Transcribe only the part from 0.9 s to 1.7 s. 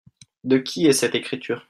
cette écriture?